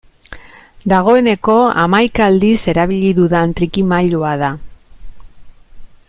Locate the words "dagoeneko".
0.93-1.57